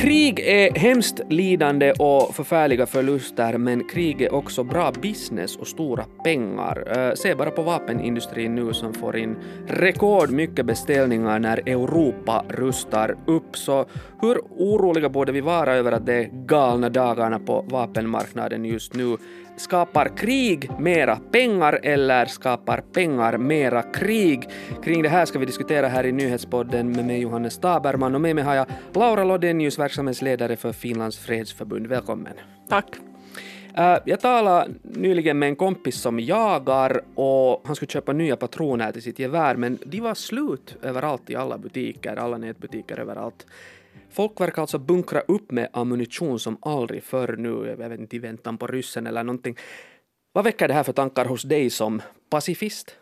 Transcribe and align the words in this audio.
Krig 0.00 0.40
är 0.40 0.78
hemskt 0.78 1.20
lidande 1.28 1.92
och 1.92 2.34
förfärliga 2.34 2.86
förluster, 2.86 3.58
men 3.58 3.84
krig 3.88 4.22
är 4.22 4.34
också 4.34 4.64
bra 4.64 4.92
business 5.02 5.56
och 5.56 5.66
stora 5.66 6.04
pengar. 6.24 6.98
Eh, 6.98 7.14
se 7.14 7.34
bara 7.34 7.50
på 7.50 7.62
vapenindustrin 7.62 8.54
nu 8.54 8.72
som 8.72 8.94
får 8.94 9.16
in 9.16 9.36
rekordmycket 9.68 10.66
beställningar 10.66 11.38
när 11.38 11.68
Europa 11.68 12.44
rustar 12.48 13.16
upp. 13.26 13.56
Så 13.56 13.86
hur 14.20 14.38
oroliga 14.50 15.08
borde 15.08 15.32
vi 15.32 15.40
vara 15.40 15.74
över 15.74 15.92
att 15.92 16.06
det 16.06 16.14
är 16.14 16.28
galna 16.32 16.88
dagarna 16.88 17.38
på 17.38 17.64
vapenmarknaden 17.68 18.64
just 18.64 18.94
nu? 18.94 19.16
Skapar 19.60 20.16
krig 20.16 20.70
mera 20.78 21.16
pengar 21.16 21.80
eller 21.82 22.26
skapar 22.26 22.80
pengar 22.92 23.38
mera 23.38 23.82
krig? 23.82 24.48
Kring 24.84 25.02
det 25.02 25.08
här 25.08 25.24
ska 25.26 25.38
vi 25.38 25.46
diskutera 25.46 25.88
här 25.88 26.06
i 26.06 26.12
nyhetspodden 26.12 26.92
med 26.92 27.04
mig 27.04 27.20
Johannes 27.20 27.58
Taberman 27.58 28.14
och 28.14 28.20
med 28.20 28.34
mig 28.34 28.44
har 28.44 28.54
jag 28.54 28.66
Laura 28.92 29.24
Lodenius, 29.24 29.78
verksamhetsledare 29.78 30.56
för 30.56 30.72
Finlands 30.72 31.18
fredsförbund. 31.18 31.86
Välkommen. 31.86 32.32
Tack. 32.68 32.86
Uh, 33.78 33.96
jag 34.04 34.20
talade 34.20 34.74
nyligen 34.82 35.38
med 35.38 35.48
en 35.48 35.56
kompis 35.56 36.00
som 36.00 36.20
jagar 36.20 37.00
och 37.14 37.62
han 37.64 37.76
skulle 37.76 37.90
köpa 37.90 38.12
nya 38.12 38.36
patroner 38.36 38.92
till 38.92 39.02
sitt 39.02 39.18
gevär 39.18 39.56
men 39.56 39.78
de 39.86 40.00
var 40.00 40.14
slut 40.14 40.76
överallt 40.82 41.30
i 41.30 41.36
alla 41.36 41.58
butiker, 41.58 42.16
alla 42.16 42.38
nätbutiker 42.38 43.00
överallt. 43.00 43.46
Folk 44.10 44.40
verkar 44.40 44.62
alltså 44.62 44.78
bunkra 44.78 45.20
upp 45.20 45.50
med 45.50 45.68
ammunition 45.72 46.38
som 46.38 46.58
aldrig 46.62 47.04
förr 47.04 47.36
nu, 47.36 47.76
jag 47.80 47.88
vet 47.88 48.00
inte, 48.00 48.16
i 48.16 48.18
väntan 48.18 48.58
på 48.58 48.66
ryssen 48.66 49.06
eller 49.06 49.24
någonting. 49.24 49.56
Vad 50.32 50.44
väcker 50.44 50.68
det 50.68 50.74
här 50.74 50.82
för 50.82 50.92
tankar 50.92 51.24
hos 51.24 51.42
dig 51.42 51.70
som 51.70 52.02
pacifist? 52.30 52.96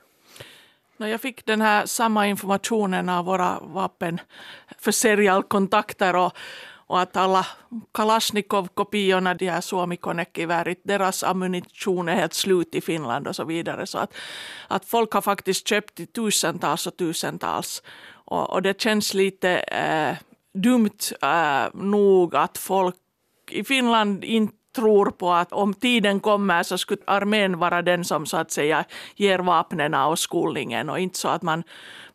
Jag 0.97 1.21
fick 1.21 1.47
den 1.47 1.61
här 1.61 1.87
samma 1.87 2.27
informationen 2.27 3.09
av 3.09 3.25
våra 3.25 3.61
vapenförsäljarkontakter 3.61 6.17
och, 6.17 6.33
och 6.87 7.01
att 7.01 7.17
alla 7.17 7.47
Kalashnikov-kopiorna, 7.93 9.35
de 9.35 9.49
här 9.49 9.61
suomi 9.61 9.99
geväret 10.35 10.81
deras 10.83 11.25
ammunition 11.25 12.09
är 12.09 12.15
helt 12.15 12.35
slut 12.35 12.75
i 12.75 12.81
Finland 12.81 13.29
och 13.29 13.37
så 13.37 13.45
vidare. 13.45 13.87
Så 13.87 13.99
att, 13.99 14.15
att 14.69 14.85
folk 14.85 15.13
har 15.13 15.23
faktiskt 15.23 15.69
köpt 15.69 16.01
i 16.01 16.07
tusentals 16.07 16.87
och 16.87 16.97
tusentals. 16.97 17.83
Och, 18.11 18.51
och 18.51 18.63
det 18.63 18.81
känns 18.81 19.15
lite 19.15 19.59
eh, 19.59 20.17
dumt 20.55 21.13
äh, 21.23 21.75
nog 21.75 22.37
att 22.37 22.59
folk 22.59 22.97
i 23.51 23.65
Finland 23.65 24.25
inte 24.25 24.59
tror 24.77 25.11
på 25.11 25.33
att 25.33 25.53
om 25.53 25.75
tiden 25.75 26.21
kommer 26.21 26.63
så 26.63 26.79
skulle 26.79 27.03
armén 27.07 27.59
vara 27.59 27.83
den 27.83 28.05
som 28.05 28.27
så 28.27 28.37
att 28.37 28.51
säga 28.51 28.85
ger 29.17 29.39
vapnen 29.39 29.95
och 29.95 30.19
skolningen 30.19 30.91
och 30.91 30.99
inte 30.99 31.19
så 31.19 31.29
att 31.29 31.43
man, 31.43 31.63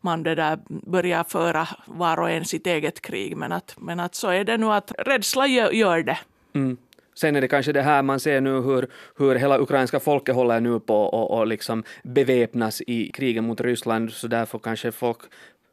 man 0.01 0.23
det 0.23 0.35
där 0.35 0.59
börjar 0.67 1.23
föra 1.23 1.67
var 1.85 2.19
och 2.19 2.29
en 2.29 2.45
sitt 2.45 2.67
eget 2.67 3.01
krig. 3.01 3.37
Men 3.37 3.51
att, 3.51 3.75
men 3.77 3.99
att 3.99 4.15
så 4.15 4.29
är 4.29 4.43
det 4.43 4.57
nu 4.57 4.65
att 4.65 4.91
rädsla 4.97 5.47
gör, 5.47 5.71
gör 5.71 6.03
det. 6.03 6.19
Mm. 6.55 6.77
Sen 7.15 7.35
är 7.35 7.41
det 7.41 7.47
kanske 7.47 7.71
det 7.71 7.81
här 7.81 8.01
man 8.01 8.19
ser 8.19 8.41
nu 8.41 8.61
hur, 8.61 8.87
hur 9.17 9.35
hela 9.35 9.59
ukrainska 9.59 9.99
folket 9.99 10.35
håller 10.35 10.59
nu 10.59 10.79
på 10.79 10.95
och, 10.95 11.37
och 11.37 11.47
liksom 11.47 11.83
beväpnas 12.03 12.81
i 12.81 13.11
kriget 13.13 13.43
mot 13.43 13.61
Ryssland, 13.61 14.11
så 14.11 14.27
därför 14.27 14.59
kanske 14.59 14.91
folk 14.91 15.17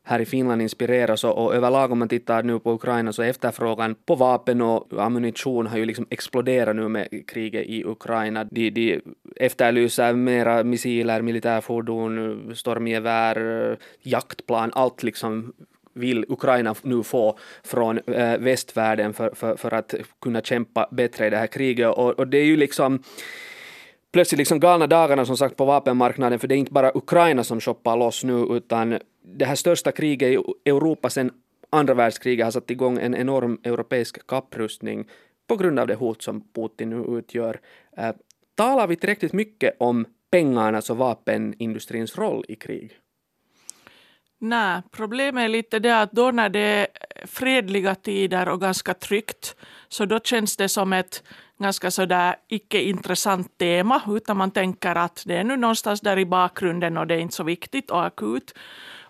här 0.03 0.21
i 0.21 0.25
Finland 0.25 0.63
inspireras 0.63 1.25
och, 1.25 1.45
och 1.45 1.55
överlag 1.55 1.93
om 1.93 1.99
man 1.99 2.09
tittar 2.09 2.43
nu 2.43 2.59
på 2.59 2.73
Ukraina 2.73 3.13
så 3.13 3.23
efterfrågan 3.23 3.95
på 3.95 4.15
vapen 4.15 4.61
och 4.61 4.87
ammunition 4.99 5.67
har 5.67 5.79
ju 5.79 5.85
liksom 5.85 6.07
exploderat 6.11 6.77
nu 6.77 6.89
med 6.89 7.09
kriget 7.27 7.67
i 7.67 7.85
Ukraina. 7.85 8.45
De, 8.45 8.71
de 8.71 9.01
efterlyser 9.37 10.13
mera 10.13 10.65
missiler, 10.65 11.23
militärfordon, 11.23 12.53
stormgevär, 12.55 13.77
jaktplan, 14.03 14.71
allt 14.75 15.03
liksom 15.03 15.53
vill 15.95 16.25
Ukraina 16.29 16.75
nu 16.83 17.03
få 17.03 17.39
från 17.65 17.99
äh, 17.99 18.39
västvärlden 18.39 19.13
för, 19.13 19.31
för, 19.35 19.57
för 19.57 19.75
att 19.75 19.95
kunna 20.23 20.41
kämpa 20.41 20.89
bättre 20.91 21.27
i 21.27 21.31
det 21.31 21.37
här 21.37 21.47
kriget. 21.47 21.89
Och, 21.89 22.19
och 22.19 22.29
det 22.29 22.39
är 22.39 22.45
ju 22.45 22.57
liksom 22.57 23.03
plötsligt 24.13 24.39
liksom 24.39 24.61
galna 24.61 24.87
dagarna 24.87 25.25
som 25.25 25.37
sagt 25.37 25.57
på 25.57 25.65
vapenmarknaden 25.65 26.39
för 26.39 26.49
det 26.49 26.55
är 26.55 26.57
inte 26.57 26.73
bara 26.73 26.93
Ukraina 26.95 27.45
som 27.45 27.61
shoppar 27.61 27.97
loss 27.97 28.25
nu 28.25 28.47
utan 28.51 28.99
det 29.37 29.45
här 29.45 29.55
största 29.55 29.93
kriget 29.93 30.29
i 30.29 30.71
Europa 30.71 31.11
sedan 31.11 31.31
andra 31.71 31.95
världskriget 31.95 32.47
har 32.47 32.51
satt 32.51 32.71
igång 32.71 32.99
en 32.99 33.15
enorm 33.15 33.61
europeisk 33.65 34.27
kapprustning 34.27 35.09
på 35.49 35.57
grund 35.57 35.79
av 35.79 35.87
det 35.87 35.95
hot 35.95 36.23
som 36.23 36.41
Putin 36.55 36.91
nu 36.91 37.19
utgör. 37.19 37.61
Eh, 37.97 38.15
talar 38.55 38.87
vi 38.87 38.97
tillräckligt 38.97 39.33
mycket 39.33 39.77
om 39.79 40.07
pengarnas 40.31 40.91
och 40.91 40.97
vapenindustrins 40.97 42.19
roll 42.19 42.45
i 42.49 42.57
krig? 42.57 42.99
Nej, 44.43 44.83
problemet 44.91 45.45
är 45.45 45.49
lite 45.49 45.79
det 45.79 46.01
att 46.01 46.13
då 46.13 46.31
när 46.31 46.49
det 46.49 46.61
är 46.61 46.87
fredliga 47.27 47.95
tider 47.95 48.49
och 48.49 48.61
ganska 48.61 48.95
tryggt 48.95 49.57
så 49.89 50.05
då 50.05 50.21
känns 50.21 50.57
det 50.57 50.69
som 50.69 50.93
ett 50.93 51.23
ganska 51.59 51.91
sådär 51.91 52.37
icke-intressant 52.49 53.59
tema 53.59 54.03
utan 54.09 54.37
man 54.37 54.51
tänker 54.51 54.95
att 54.95 55.23
det 55.27 55.37
är 55.37 55.45
nu 55.45 55.57
någonstans 55.57 56.01
där 56.01 56.19
i 56.19 56.27
bakgrunden 56.27 56.97
och 56.97 57.07
det 57.07 57.15
är 57.15 57.19
inte 57.19 57.35
så 57.35 57.45
viktigt 57.45 57.91
och 57.91 58.07
akut. 58.07 58.55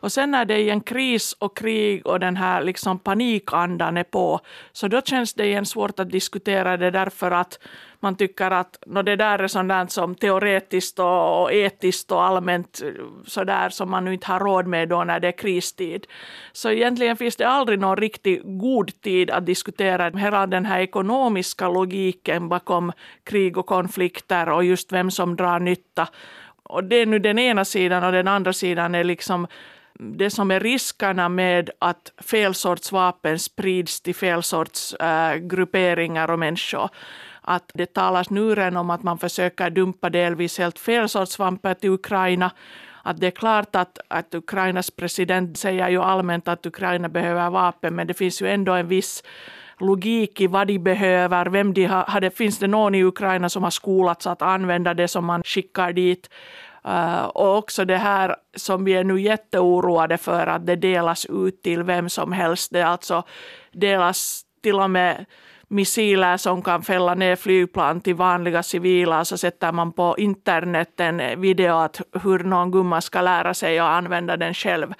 Och 0.01 0.13
sen 0.13 0.31
när 0.31 0.45
det 0.45 0.55
är 0.55 0.73
en 0.73 0.81
kris 0.81 1.37
och 1.39 1.57
krig 1.57 2.07
och 2.07 2.21
den 2.21 2.37
här 2.37 2.63
liksom 2.63 2.99
panikandan 2.99 3.97
är 3.97 4.05
på, 4.05 4.41
så 4.73 4.89
då 4.89 5.01
känns 5.01 5.35
det 5.35 5.47
igen 5.47 5.67
svårt 5.67 6.01
att 6.01 6.11
diskutera 6.11 6.77
det 6.77 6.91
därför 6.91 7.31
att 7.31 7.59
man 8.03 8.17
tycker 8.17 8.51
att 8.51 8.79
no, 8.87 9.03
det 9.03 9.17
där 9.17 9.39
är 9.39 9.49
sådant 9.49 9.93
som 9.93 10.15
teoretiskt 10.15 10.99
och, 10.99 11.43
och 11.43 11.53
etiskt 11.53 12.13
och 12.13 12.25
allmänt 12.25 12.83
eh, 12.85 13.05
sådär 13.27 13.69
som 13.69 13.91
man 13.91 14.05
nu 14.05 14.13
inte 14.13 14.27
har 14.27 14.41
råd 14.41 14.67
med 14.67 14.89
då 14.89 15.05
när 15.05 15.21
det 15.21 15.29
är 15.29 15.39
kristid. 15.39 16.07
Så 16.53 16.71
egentligen 16.71 17.17
finns 17.17 17.37
det 17.37 17.49
aldrig 17.49 17.79
någon 17.79 17.97
riktigt 17.97 18.43
god 18.45 19.01
tid 19.01 19.31
att 19.31 19.47
diskutera 19.47 20.11
hela 20.11 20.47
den 20.47 20.67
här 20.67 20.81
ekonomiska 20.81 21.69
logiken 21.69 22.49
bakom 22.49 22.93
krig 23.25 23.59
och 23.59 23.67
konflikter 23.67 24.49
och 24.49 24.65
just 24.65 24.93
vem 24.93 25.11
som 25.11 25.37
drar 25.37 25.61
nytta. 25.61 26.09
Och 26.63 26.85
det 26.85 26.97
är 26.97 27.07
nu 27.07 27.19
den 27.19 27.39
ena 27.39 27.65
sidan 27.65 28.05
och 28.05 28.13
den 28.13 28.29
andra 28.29 28.53
sidan 28.53 28.95
är 28.95 29.05
liksom 29.05 29.47
det 30.01 30.31
som 30.31 30.51
är 30.51 30.61
riskerna 30.61 31.29
med 31.29 31.71
att 31.79 32.13
fel 32.19 32.55
sorts 32.55 32.93
vapen 32.93 33.39
sprids 33.39 34.01
till 34.01 34.15
fel 34.15 34.43
sorts 34.43 34.95
äh, 34.95 35.37
grupperingar 35.37 36.31
och 36.31 36.39
människor. 36.39 36.89
Att 37.41 37.71
det 37.75 37.95
talas 37.95 38.31
nu 38.31 38.55
redan 38.55 38.77
om 38.77 38.91
att 38.91 39.03
man 39.03 39.19
försöker 39.19 39.71
dumpa 39.71 40.11
delvis 40.11 40.59
helt 40.59 40.79
fel 40.79 41.09
sorts 41.09 41.39
vapen 41.39 41.75
till 41.75 41.91
Ukraina. 41.91 42.51
Att 43.03 43.21
det 43.21 43.27
är 43.27 43.31
klart 43.31 43.77
att, 43.77 43.99
att 44.09 44.35
Ukrainas 44.35 44.91
president 44.91 45.59
säger 45.59 45.89
ju 45.89 46.03
allmänt 46.03 46.49
att 46.49 46.67
Ukraina 46.67 47.09
behöver 47.09 47.51
vapen, 47.51 47.95
men 47.95 48.07
det 48.07 48.15
finns 48.15 48.43
ju 48.43 48.49
ändå 48.49 48.73
en 48.73 48.89
viss 48.89 49.23
logik 49.81 50.41
i 50.41 50.47
vad 50.47 50.67
de 50.67 50.79
behöver, 50.79 51.47
vem 51.47 51.75
de 51.75 51.85
har, 51.85 52.31
finns 52.31 52.59
det 52.59 52.67
någon 52.67 52.95
i 52.95 53.05
Ukraina 53.05 53.49
som 53.49 53.63
har 53.63 53.71
skolats 53.71 54.27
att 54.27 54.43
använda 54.43 54.95
det 54.95 55.09
som 55.09 55.25
man 55.25 55.43
skickar 55.43 55.93
dit. 55.93 56.31
Uh, 56.87 57.25
och 57.25 57.57
också 57.57 57.85
det 57.85 57.97
här 57.97 58.37
som 58.57 58.85
vi 58.85 58.93
är 58.93 59.05
nu 59.05 59.21
jätteoroade 59.21 60.19
för 60.19 60.47
att 60.47 60.67
det 60.67 60.77
delas 60.77 61.27
ut 61.27 61.63
till 61.63 61.83
vem 61.83 62.09
som 62.09 62.33
helst. 62.33 62.73
Det 62.73 62.83
alltså 62.83 63.23
delas 63.73 64.43
till 64.63 64.75
och 64.75 64.91
med 64.91 65.27
missiler 65.73 66.37
som 66.37 66.63
kan 66.63 66.83
fälla 66.83 67.15
ner 67.15 67.37
flygplan 67.37 68.01
till 68.01 68.15
vanliga 68.15 68.63
civila 68.63 69.25
så 69.25 69.39
sätter 69.39 69.73
man 69.73 69.93
på 69.93 70.15
internet 70.19 71.01
en 71.01 71.41
video 71.41 71.77
att 71.77 72.01
hur 72.23 72.39
någon 72.39 72.71
gumma 72.71 73.01
ska 73.01 73.21
lära 73.21 73.55
sig 73.55 73.79
att 73.79 73.89
använda 73.89 74.37
den 74.37 74.55
själv. 74.55 74.95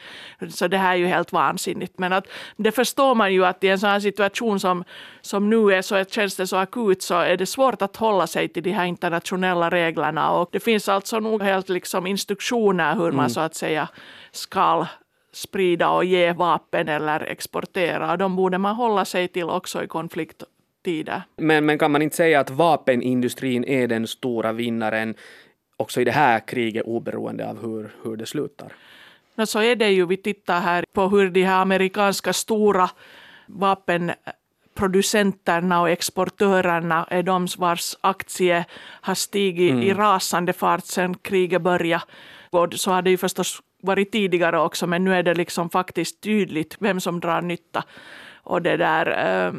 Så 0.49 0.69
det 0.69 0.79
här 0.79 0.93
är 0.93 0.97
ju 0.97 1.07
helt 1.07 1.33
vansinnigt. 1.33 1.99
Men 1.99 2.13
att, 2.13 2.27
det 2.57 2.73
förstår 2.73 3.15
man 3.15 3.33
ju 3.33 3.45
att 3.45 3.65
i 3.65 3.69
en 3.69 3.79
sån 3.79 3.91
här 3.91 4.01
situation 4.01 4.61
som, 4.61 4.85
som 5.21 5.51
nu 5.51 5.75
är 5.75 5.83
så 5.83 6.05
känns 6.05 6.37
det 6.37 6.47
så 6.47 6.57
akut 6.57 7.03
så 7.03 7.15
är 7.15 7.37
det 7.37 7.47
svårt 7.47 7.83
att 7.83 7.97
hålla 7.97 8.27
sig 8.27 8.49
till 8.49 8.63
de 8.63 8.71
här 8.71 8.85
internationella 8.85 9.71
reglerna 9.71 10.31
och 10.31 10.49
det 10.53 10.61
finns 10.61 10.89
alltså 10.89 11.21
nog 11.21 11.43
helt 11.43 11.69
liksom 11.69 12.07
instruktioner 12.07 12.95
hur 12.95 13.13
man 13.13 13.13
mm. 13.13 13.31
så 13.31 13.41
att 13.41 13.55
säga 13.55 13.89
ska 14.33 14.87
sprida 15.33 15.91
och 15.91 16.05
ge 16.05 16.33
vapen 16.33 16.89
eller 16.89 17.21
exportera. 17.21 18.17
De 18.17 18.37
borde 18.37 18.59
man 18.59 18.75
hålla 18.75 19.05
sig 19.05 19.29
till 19.29 19.51
också 19.51 19.85
i 19.85 19.87
konflikt 19.87 20.43
tider. 20.85 21.23
Men, 21.37 21.67
men 21.67 21.79
kan 21.79 21.91
man 21.91 22.03
inte 22.03 22.17
säga 22.17 22.41
att 22.41 22.51
vapenindustrin 22.51 23.65
är 23.65 23.89
den 23.89 24.07
stora 24.07 24.53
vinnaren 24.53 25.15
också 25.77 26.01
i 26.01 26.05
det 26.05 26.13
här 26.13 26.47
kriget 26.47 26.87
oberoende 26.87 27.51
av 27.51 27.63
hur, 27.63 27.91
hur 28.03 28.17
det 28.17 28.27
slutar? 28.27 28.73
No, 29.35 29.47
så 29.47 29.63
är 29.63 29.77
det 29.77 29.91
ju. 29.91 30.07
Vi 30.07 30.17
tittar 30.17 30.61
här 30.61 30.85
på 30.93 31.09
hur 31.09 31.31
de 31.31 31.43
här 31.43 31.63
amerikanska 31.63 32.33
stora 32.33 32.91
vapenproducenterna 33.47 35.81
och 35.81 35.91
exportörerna 35.91 37.07
är 37.11 37.23
de 37.23 37.47
vars 37.59 37.97
aktie 38.01 38.65
har 39.01 39.15
stigit 39.15 39.73
mm. 39.73 39.83
i 39.83 39.95
rasande 39.95 40.53
fart 40.53 40.85
sedan 40.85 41.15
kriget 41.15 41.63
började. 41.63 42.05
Och 42.51 42.75
så 42.75 42.91
har 42.91 43.03
det 43.03 43.11
ju 43.11 43.17
förstås 43.17 43.63
varit 43.83 44.13
tidigare 44.13 44.61
också, 44.61 44.87
men 44.87 45.05
nu 45.05 45.15
är 45.15 45.23
det 45.23 45.35
liksom 45.35 45.71
faktiskt 45.71 46.21
tydligt 46.21 46.77
vem 46.79 47.01
som 47.01 47.21
drar 47.21 47.43
nytta. 47.43 47.85
Och 48.43 48.63
det 48.63 48.77
där, 48.77 49.07
eh, 49.07 49.53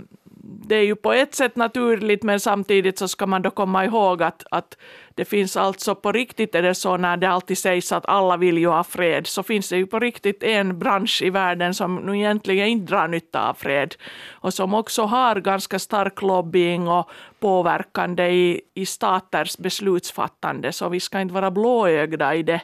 det 0.52 0.76
är 0.76 0.84
ju 0.84 0.96
på 0.96 1.14
ett 1.14 1.36
sätt 1.36 1.56
naturligt, 1.56 2.24
men 2.24 2.40
samtidigt 2.40 2.98
så 2.98 3.08
ska 3.08 3.26
man 3.26 3.42
då 3.42 3.50
komma 3.50 3.86
ihåg 3.86 4.24
att, 4.24 4.44
att 4.52 4.78
det 5.16 5.26
finns 5.26 5.58
alltså 5.58 5.96
på 5.96 6.12
riktigt 6.12 6.56
är 6.56 6.62
det 6.62 6.76
så 6.76 6.98
när 6.98 7.18
det 7.18 7.30
alltid 7.30 7.58
sägs 7.58 7.92
att 7.92 8.06
alla 8.06 8.38
vill 8.38 8.58
ju 8.58 8.68
ha 8.68 8.84
fred, 8.84 9.28
så 9.28 9.44
finns 9.44 9.70
det 9.70 9.78
ju 9.78 9.86
på 9.86 10.00
riktigt 10.00 10.44
en 10.44 10.80
bransch 10.80 11.22
i 11.22 11.30
världen 11.30 11.74
som 11.74 11.96
nu 11.96 12.18
egentligen 12.18 12.68
inte 12.68 12.94
drar 12.94 13.08
nytta 13.08 13.50
av 13.50 13.54
fred 13.54 13.96
och 14.32 14.54
som 14.54 14.74
också 14.74 15.04
har 15.04 15.36
ganska 15.36 15.80
stark 15.80 16.22
lobbying 16.22 16.88
och 16.88 17.10
påverkande 17.40 18.30
i, 18.30 18.62
i 18.74 18.86
staters 18.86 19.58
beslutsfattande, 19.58 20.72
så 20.72 20.90
vi 20.90 21.00
ska 21.00 21.22
inte 21.22 21.34
vara 21.34 21.52
blåögda 21.52 22.36
i 22.36 22.44
det 22.44 22.62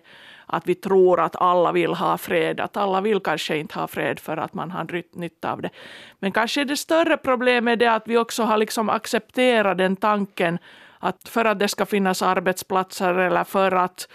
att 0.47 0.67
vi 0.67 0.75
tror 0.75 1.19
att 1.19 1.35
alla 1.35 1.71
vill 1.71 1.93
ha 1.93 2.17
fred, 2.17 2.59
att 2.59 2.77
alla 2.77 3.01
vill 3.01 3.19
kanske 3.19 3.57
inte 3.57 3.79
ha 3.79 3.87
fred 3.87 4.19
för 4.19 4.37
att 4.37 4.53
man 4.53 4.71
har 4.71 5.03
nytta 5.17 5.51
av 5.51 5.61
det. 5.61 5.69
Men 6.19 6.31
kanske 6.31 6.63
det 6.63 6.77
större 6.77 7.17
problemet 7.17 7.71
är 7.71 7.75
det 7.75 7.93
att 7.93 8.07
vi 8.07 8.17
också 8.17 8.43
har 8.43 8.57
liksom 8.57 8.89
accepterat 8.89 9.77
den 9.77 9.95
tanken 9.95 10.59
att 10.99 11.29
för 11.29 11.45
att 11.45 11.59
det 11.59 11.67
ska 11.67 11.85
finnas 11.85 12.21
arbetsplatser 12.21 13.13
eller 13.13 13.43
för 13.43 13.71
att 13.71 14.07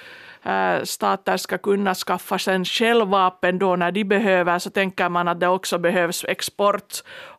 äh, 0.42 0.82
stater 0.82 1.36
ska 1.36 1.58
kunna 1.58 1.94
skaffa 1.94 2.38
sig 2.38 2.64
självvapen 2.64 3.58
då 3.58 3.76
när 3.76 3.92
de 3.92 4.04
behöver 4.04 4.58
så 4.58 4.70
tänker 4.70 5.08
man 5.08 5.28
att 5.28 5.40
det 5.40 5.48
också 5.48 5.78
behövs 5.78 6.24
export 6.24 6.94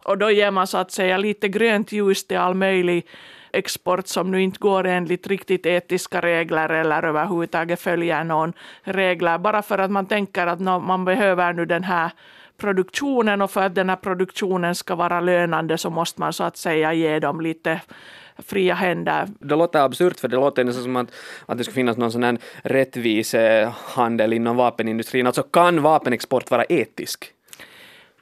och 0.05 0.17
då 0.17 0.31
ger 0.31 0.51
man 0.51 0.67
så 0.67 0.77
att 0.77 0.91
säga 0.91 1.17
lite 1.17 1.47
grönt 1.47 1.91
ljus 1.91 2.27
till 2.27 2.37
all 2.37 2.53
möjlig 2.53 3.07
export 3.53 4.07
som 4.07 4.31
nu 4.31 4.41
inte 4.41 4.59
går 4.59 4.87
enligt 4.87 5.27
riktigt 5.27 5.65
etiska 5.65 6.21
regler 6.21 6.69
eller 6.69 7.03
överhuvudtaget 7.03 7.79
följer 7.79 8.23
någon 8.23 8.53
regler 8.83 9.37
bara 9.37 9.61
för 9.61 9.77
att 9.77 9.91
man 9.91 10.05
tänker 10.05 10.47
att 10.47 10.59
man 10.59 11.05
behöver 11.05 11.53
nu 11.53 11.65
den 11.65 11.83
här 11.83 12.11
produktionen 12.57 13.41
och 13.41 13.51
för 13.51 13.61
att 13.61 13.75
den 13.75 13.89
här 13.89 13.95
produktionen 13.95 14.75
ska 14.75 14.95
vara 14.95 15.19
lönande 15.19 15.77
så 15.77 15.89
måste 15.89 16.21
man 16.21 16.33
så 16.33 16.43
att 16.43 16.57
säga 16.57 16.93
ge 16.93 17.19
dem 17.19 17.41
lite 17.41 17.81
fria 18.37 18.73
händer. 18.73 19.27
Det 19.39 19.55
låter 19.55 19.79
absurt 19.79 20.19
för 20.19 20.27
det 20.27 20.35
låter 20.35 20.63
nästan 20.63 20.83
som 20.83 20.95
att, 20.95 21.11
att 21.45 21.57
det 21.57 21.63
skulle 21.63 21.75
finnas 21.75 21.97
någon 21.97 22.11
sån 22.11 22.23
här 22.23 22.37
rättvisehandel 22.63 24.33
inom 24.33 24.55
vapenindustrin. 24.55 25.27
Alltså 25.27 25.43
kan 25.43 25.81
vapenexport 25.81 26.51
vara 26.51 26.63
etisk? 26.63 27.31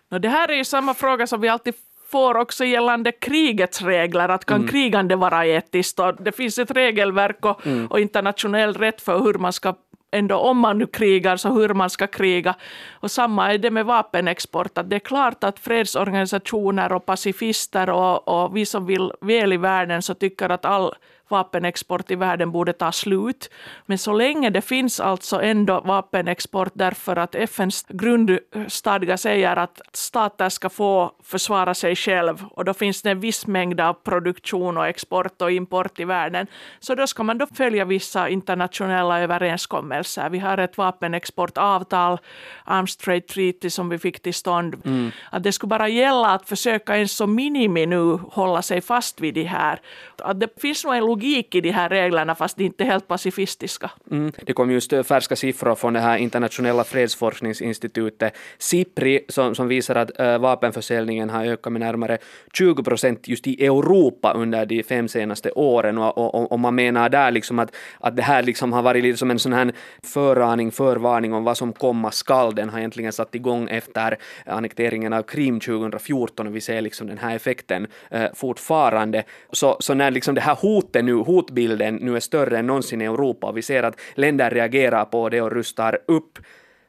No, 0.10 0.19
det 0.19 0.30
här 0.30 0.51
är 0.51 0.56
ju 0.56 0.66
samma 0.66 0.94
fråga 0.94 1.27
som 1.27 1.42
vi 1.42 1.48
alltid 1.48 1.74
får 2.12 2.38
också 2.38 2.66
gällande 2.66 3.12
krigets 3.12 3.81
regler, 3.81 4.30
att 4.30 4.46
kan 4.46 4.58
mm. 4.58 4.68
krigande 4.68 5.16
vara 5.16 5.46
etiskt? 5.46 6.00
Och 6.00 6.16
det 6.24 6.31
finns 6.31 6.58
ett 6.58 6.72
regelverk 6.72 7.46
och, 7.46 7.68
mm. 7.68 7.88
och 7.88 8.00
internationell 8.00 8.74
rätt 8.74 9.02
för 9.02 9.19
hur 9.19 9.34
man 9.34 9.54
ska 9.54 9.75
ändå 10.12 10.36
om 10.36 10.58
man 10.58 10.78
nu 10.78 10.88
krigar, 10.88 11.38
så 11.38 11.50
hur 11.50 11.74
man 11.74 11.90
ska 11.90 12.08
kriga. 12.08 12.56
Och 12.92 13.12
samma 13.12 13.54
är 13.54 13.58
det 13.58 13.72
med 13.72 13.86
vapenexport. 13.86 14.78
Att 14.78 14.90
det 14.90 14.96
är 14.96 15.00
klart 15.00 15.44
att 15.44 15.60
fredsorganisationer 15.60 16.94
och 16.94 17.06
pacifister 17.06 17.90
och, 17.90 18.28
och 18.28 18.58
vi 18.58 18.66
som 18.66 18.86
vill 18.86 19.12
väl 19.22 19.54
i 19.54 19.58
världen 19.58 20.02
så 20.02 20.13
tycker 20.13 20.50
att 20.50 20.66
all 20.66 20.96
vapenexport 21.31 22.12
i 22.12 22.16
världen 22.16 22.51
borde 22.51 22.74
ta 22.74 22.92
slut. 22.92 23.50
Men 23.86 23.98
så 23.98 24.13
länge 24.13 24.50
det 24.50 24.62
finns 24.62 25.00
alltså 25.00 25.42
ändå 25.42 25.81
vapenexport 25.81 26.72
därför 26.74 27.16
att 27.16 27.36
FNs 27.36 27.86
grundstadga 27.89 29.18
säger 29.18 29.56
att 29.56 29.81
stater 29.94 30.50
ska 30.50 30.69
få 30.69 31.12
försvara 31.24 31.74
sig 31.74 31.95
själv 31.95 32.45
och 32.51 32.66
då 32.66 32.74
finns 32.74 33.01
det 33.01 33.12
en 33.12 33.19
viss 33.19 33.48
mängd 33.48 33.81
av 33.81 33.94
produktion 33.94 34.78
och 34.78 34.88
export 34.88 35.42
och 35.42 35.51
import 35.51 36.00
i 36.00 36.06
världen. 36.06 36.48
Så 36.80 36.95
då 36.95 37.07
ska 37.07 37.24
man 37.24 37.38
då 37.38 37.48
följa 37.54 37.86
vissa 37.86 38.30
internationella 38.30 39.19
överenskommelser. 39.19 40.30
Vi 40.30 40.39
har 40.39 40.57
ett 40.57 40.77
vapenexportavtal, 40.77 42.18
Arms 42.66 42.98
Trade 42.98 43.22
Treaty, 43.22 43.69
som 43.69 43.89
vi 43.89 43.98
fick 43.98 44.22
till 44.22 44.34
stånd. 44.34 44.75
Mm. 44.86 45.12
Att 45.31 45.44
det 45.44 45.51
skulle 45.51 45.69
bara 45.69 45.88
gälla 45.88 46.27
att 46.27 46.50
försöka 46.50 46.95
ens 46.95 47.12
som 47.12 47.36
minimi 47.36 47.86
nu 47.86 48.19
hålla 48.31 48.62
sig 48.62 48.81
fast 48.81 49.22
vid 49.22 49.34
det 49.34 49.44
här. 49.44 49.80
Att 50.18 50.39
det 50.39 50.62
finns 50.62 50.86
nog 50.86 50.95
en 50.95 51.06
logik 51.06 51.21
i 51.24 51.62
de 51.62 51.72
här 51.72 51.90
reglerna 51.90 52.36
fast 52.36 52.58
de 52.58 52.64
inte 52.64 52.84
är 52.84 52.88
helt 52.88 53.08
pacifistiska. 53.08 53.92
Mm. 54.12 54.32
Det 54.46 54.54
kom 54.54 54.72
just 54.72 54.94
eh, 54.94 55.04
färska 55.04 55.36
siffror 55.36 55.76
från 55.76 55.94
det 55.94 56.00
här 56.00 56.18
internationella 56.18 56.84
fredsforskningsinstitutet 56.84 58.34
SIPRI 58.58 59.26
som, 59.28 59.56
som 59.56 59.68
visar 59.68 59.96
att 59.96 60.20
äh, 60.20 60.38
vapenförsäljningen 60.38 61.30
har 61.30 61.46
ökat 61.46 61.74
med 61.74 61.80
närmare 61.80 62.18
20 62.54 62.84
procent 62.84 63.28
just 63.28 63.48
i 63.48 63.66
Europa 63.66 64.34
under 64.34 64.66
de 64.66 64.84
fem 64.84 65.08
senaste 65.08 65.52
åren 65.52 65.98
och, 65.98 66.18
och, 66.18 66.52
och 66.52 66.60
man 66.60 66.76
menar 66.76 67.10
där 67.10 67.32
liksom 67.32 67.60
att, 67.60 67.76
att 68.00 68.16
det 68.16 68.22
här 68.22 68.44
liksom 68.44 68.74
har 68.74 68.82
varit 68.82 69.04
lite 69.04 69.18
som 69.18 69.32
en 69.32 69.40
sån 69.40 69.54
här 69.54 69.74
föraning, 70.04 70.72
förvarning 70.72 71.34
om 71.34 71.44
vad 71.44 71.58
som 71.58 71.74
komma 71.74 72.12
skall. 72.12 72.56
Den 72.56 72.70
har 72.70 72.80
egentligen 72.80 73.14
satt 73.14 73.36
igång 73.36 73.70
efter 73.70 74.18
annekteringen 74.46 75.14
av 75.14 75.24
Krim 75.24 75.60
2014 75.60 76.48
och 76.48 76.56
vi 76.56 76.62
ser 76.62 76.82
liksom 76.82 77.08
den 77.08 77.18
här 77.18 77.36
effekten 77.36 77.88
äh, 78.10 78.26
fortfarande. 78.34 79.24
Så, 79.52 79.78
så 79.80 79.94
när 79.94 80.12
liksom 80.12 80.36
det 80.36 80.42
här 80.42 80.56
hotet 80.56 81.06
nu, 81.06 81.11
hotbilden 81.13 81.96
nu 81.96 82.16
är 82.16 82.19
större 82.19 82.58
än 82.58 82.68
någonsin 82.68 83.02
i 83.02 83.06
Europa 83.06 83.48
och 83.48 83.58
vi 83.58 83.62
ser 83.62 83.84
att 83.84 84.00
länder 84.16 84.50
reagerar 84.50 85.06
på 85.06 85.30
det 85.30 85.42
och 85.42 85.52
rustar 85.52 86.00
upp, 86.08 86.40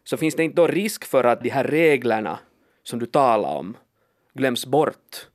så 0.05 0.17
finns 0.17 0.35
det 0.35 0.45
inte 0.45 0.57
då 0.57 0.67
risk 0.67 1.05
för 1.05 1.25
att 1.25 1.43
de 1.43 1.49
här 1.49 1.65
reglerna 1.65 2.39
som 2.83 2.99
du 2.99 3.07
talar 3.07 3.49
om 3.49 3.77
glöms 4.35 4.67
bort? 4.67 5.27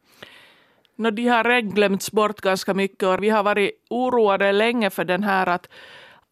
No, 0.98 1.12
de 1.12 1.28
har 1.28 1.62
glömts 1.62 2.12
bort 2.12 2.42
ganska 2.42 2.74
mycket 2.74 3.04
och 3.04 3.24
vi 3.24 3.30
har 3.30 3.44
varit 3.44 3.72
oroade 3.90 4.52
länge 4.52 4.90
för 4.90 5.06
den 5.06 5.24
här 5.24 5.50
att 5.50 5.70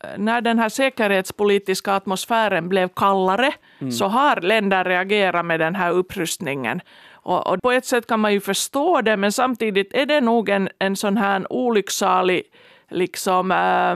eh, 0.03 0.09
när 0.17 0.41
den 0.41 0.59
här 0.59 0.69
säkerhetspolitiska 0.69 1.93
atmosfären 1.93 2.69
blev 2.69 2.87
kallare 2.87 3.53
mm. 3.79 3.91
så 3.91 4.05
har 4.05 4.41
länder 4.41 4.83
reagerat 4.83 5.45
med 5.45 5.59
den 5.59 5.75
här 5.75 5.91
upprustningen. 5.91 6.81
Och, 7.25 7.47
och, 7.47 7.61
på 7.61 7.71
ett 7.71 7.85
sätt 7.85 8.07
kan 8.07 8.19
man 8.19 8.33
ju 8.33 8.39
förstå 8.39 9.01
det, 9.01 9.17
men 9.17 9.31
samtidigt 9.31 9.93
är 9.93 10.05
det 10.05 10.21
nog 10.21 10.49
en, 10.49 10.69
en 10.79 10.95
sån 10.95 11.17
här 11.17 11.53
olycksalig 11.53 12.43
liksom, 12.89 13.51
äh, 13.51 13.95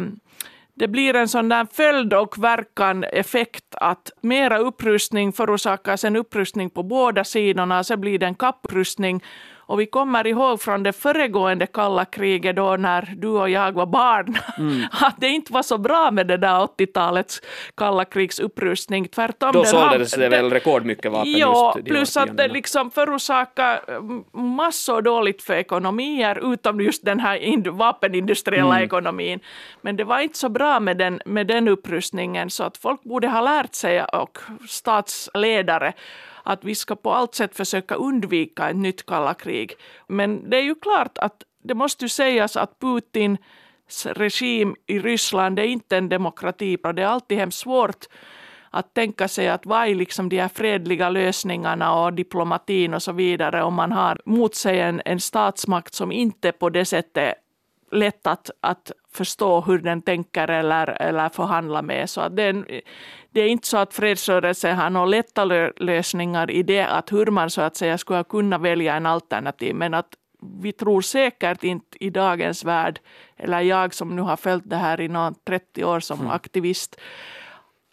det 0.74 0.88
blir 0.88 1.16
en 1.16 1.28
sån 1.28 1.50
där 1.50 1.68
följd 1.72 2.14
och 2.14 2.44
verkan 2.44 3.04
effekt 3.04 3.66
att 3.72 4.12
mera 4.22 4.58
upprustning 4.58 5.34
förorsakar 5.34 6.06
en 6.06 6.16
upprustning 6.16 6.70
på 6.70 6.84
båda 6.84 7.24
sidorna, 7.24 7.84
så 7.84 7.98
blir 7.98 8.20
det 8.20 8.26
en 8.26 8.36
kapprustning 8.36 9.24
och 9.70 9.80
vi 9.80 9.86
kommer 9.86 10.28
ihåg 10.28 10.62
från 10.62 10.84
det 10.84 10.94
föregående 10.94 11.68
kalla 11.68 12.06
kriget 12.06 12.56
då 12.56 12.76
när 12.76 13.14
du 13.18 13.28
och 13.28 13.50
jag 13.50 13.72
var 13.72 13.86
barn 13.86 14.38
mm. 14.58 14.88
att 14.92 15.16
det 15.18 15.28
inte 15.28 15.54
var 15.54 15.64
så 15.64 15.78
bra 15.78 16.12
med 16.12 16.28
det 16.28 16.38
där 16.38 16.60
80-talets 16.60 17.42
kalla 17.78 18.06
krigs 18.06 18.40
upprustning. 18.40 19.08
Tvärtom. 19.08 19.52
Då 19.52 19.66
såldes 19.66 20.12
det 20.12 20.30
väl 20.30 20.50
rekordmycket 20.50 21.12
vapen 21.12 21.32
ja, 21.32 21.74
just 21.76 21.88
plus 21.88 22.18
att 22.18 22.38
det 22.38 22.48
liksom 22.48 22.92
förorsakade 22.92 23.82
massor 24.34 25.02
dåligt 25.02 25.42
för 25.42 25.54
ekonomier 25.54 26.54
utom 26.54 26.82
just 26.82 27.06
den 27.06 27.20
här 27.20 27.72
vapenindustriella 27.72 28.76
mm. 28.76 28.84
ekonomin. 28.84 29.40
Men 29.82 29.96
det 29.96 30.04
var 30.04 30.20
inte 30.20 30.38
så 30.38 30.50
bra 30.50 30.80
med 30.80 30.98
den, 30.98 31.22
med 31.26 31.48
den 31.48 31.68
upprustningen 31.68 32.50
så 32.50 32.64
att 32.64 32.78
folk 32.78 33.04
borde 33.04 33.28
ha 33.28 33.42
lärt 33.42 33.76
sig 33.76 34.04
och 34.04 34.38
statsledare 34.70 35.94
att 36.50 36.64
vi 36.64 36.76
ska 36.76 36.96
på 36.96 37.12
allt 37.12 37.36
sätt 37.36 37.56
försöka 37.56 37.96
undvika 37.96 38.70
ett 38.70 38.76
nytt 38.76 39.06
kalla 39.06 39.34
krig. 39.34 39.74
Men 40.08 40.50
det 40.50 40.58
är 40.58 40.62
ju 40.62 40.76
klart 40.76 41.18
att 41.18 41.44
det 41.64 41.74
måste 41.74 42.06
ju 42.06 42.10
sägas 42.10 42.58
att 42.58 42.80
Putins 42.80 43.40
regim 44.06 44.76
i 44.88 45.00
Ryssland 45.00 45.60
är 45.60 45.64
inte 45.64 45.98
en 45.98 46.10
demokrati. 46.10 46.78
Det 46.96 47.02
är 47.02 47.06
alltid 47.06 47.38
hemskt 47.38 47.60
svårt 47.60 48.06
att 48.70 48.94
tänka 48.94 49.28
sig 49.28 49.50
att 49.50 49.66
vad 49.66 49.88
är 49.88 49.96
liksom 49.96 50.30
de 50.30 50.40
här 50.40 50.48
fredliga 50.48 51.10
lösningarna 51.10 51.94
och 51.94 52.14
diplomatin 52.14 52.94
och 52.94 53.04
så 53.04 53.12
vidare 53.12 53.64
om 53.64 53.74
man 53.74 53.92
har 53.92 54.22
mot 54.26 54.56
sig 54.56 54.80
en, 54.80 55.02
en 55.06 55.20
statsmakt 55.20 55.94
som 55.94 56.12
inte 56.12 56.52
på 56.52 56.70
det 56.70 56.86
sättet 56.86 57.36
lätt 57.92 58.28
att, 58.28 58.50
att 58.62 58.92
förstå 59.12 59.62
hur 59.62 59.80
den 59.80 60.02
tänker 60.02 60.48
eller, 60.48 61.02
eller 61.02 61.30
förhandla 61.30 61.82
med. 61.82 62.10
Så 62.10 62.22
att 62.22 62.36
det, 62.36 62.44
är, 62.44 62.82
det 63.32 63.42
är 63.42 63.48
inte 63.48 63.68
så 63.68 63.78
att 63.78 63.94
fredsrörelsen 63.94 64.78
har 64.78 64.90
några 64.90 65.06
lätta 65.06 65.46
lösningar 65.78 66.52
i 66.52 66.64
det 66.64 66.84
att 66.84 67.12
hur 67.12 67.26
man 67.26 67.50
så 67.50 67.62
att 67.62 67.76
säga 67.76 67.98
skulle 67.98 68.24
kunna 68.24 68.58
välja 68.58 68.96
en 68.96 69.06
alternativ. 69.06 69.76
Men 69.76 69.94
att 69.94 70.16
vi 70.62 70.72
tror 70.72 71.02
säkert 71.02 71.64
inte 71.64 72.04
i 72.06 72.10
dagens 72.10 72.66
värld, 72.66 73.00
eller 73.38 73.60
jag 73.60 73.94
som 73.94 74.16
nu 74.16 74.22
har 74.22 74.38
följt 74.38 74.70
det 74.70 74.76
här 74.76 75.02
i 75.02 75.08
någon 75.08 75.36
30 75.36 75.84
år 75.84 76.00
som 76.00 76.20
mm. 76.20 76.32
aktivist, 76.32 77.00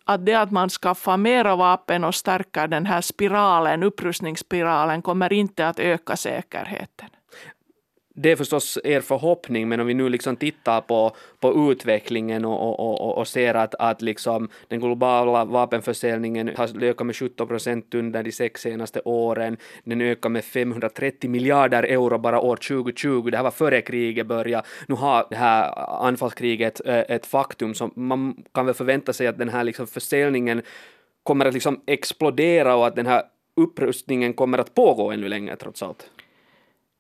att 0.04 0.26
det 0.26 0.34
att 0.34 0.50
man 0.50 0.68
skaffar 0.68 1.16
mera 1.16 1.56
vapen 1.56 2.04
och 2.04 2.14
stärker 2.14 2.68
den 2.68 2.86
här 2.86 3.00
spiralen, 3.00 3.82
upprustningsspiralen, 3.82 5.02
kommer 5.02 5.32
inte 5.32 5.68
att 5.68 5.78
öka 5.78 6.16
säkerheten 6.16 7.08
det 8.18 8.32
är 8.32 8.37
förstås 8.37 8.78
er 8.85 9.00
förhoppning, 9.00 9.68
men 9.68 9.80
om 9.80 9.87
vi 9.87 9.94
nu 9.94 10.08
liksom 10.08 10.37
tittar 10.37 10.80
på, 10.80 11.16
på 11.40 11.73
utvecklingen 11.73 12.44
och, 12.44 12.80
och, 12.80 13.00
och, 13.00 13.18
och 13.18 13.28
ser 13.28 13.54
att, 13.54 13.75
att 13.75 14.02
liksom 14.02 14.49
den 14.68 14.80
globala 14.80 15.44
vapenförsäljningen 15.44 16.50
har 16.56 16.85
ökat 16.85 17.06
med 17.06 17.16
17 17.16 17.49
procent 17.49 17.94
under 17.94 18.23
de 18.23 18.32
sex 18.32 18.61
senaste 18.61 19.00
åren, 19.04 19.56
den 19.85 20.00
ökar 20.00 20.28
med 20.28 20.44
530 20.44 21.30
miljarder 21.30 21.82
euro 21.82 22.18
bara 22.18 22.40
år 22.40 22.56
2020, 22.56 23.30
det 23.30 23.37
här 23.37 23.44
var 23.44 23.50
före 23.50 23.82
kriget 23.82 24.26
började, 24.26 24.66
nu 24.88 24.94
har 24.94 25.26
det 25.30 25.37
här 25.37 25.78
anfallskriget 26.06 26.80
eh, 26.87 26.99
ett 26.99 27.26
faktum, 27.26 27.75
så 27.75 27.90
man 27.94 28.44
kan 28.54 28.66
väl 28.66 28.75
förvänta 28.75 29.12
sig 29.12 29.26
att 29.26 29.38
den 29.38 29.49
här 29.49 29.64
liksom 29.64 29.87
försäljningen 29.87 30.62
kommer 31.23 31.46
att 31.46 31.54
liksom 31.54 31.80
explodera 31.87 32.76
och 32.76 32.87
att 32.87 32.96
den 32.96 33.06
här 33.06 33.23
upprustningen 33.56 34.32
kommer 34.32 34.58
att 34.58 34.75
pågå 34.75 35.11
ännu 35.11 35.28
längre 35.28 35.56
trots 35.56 35.82
allt. 35.82 36.11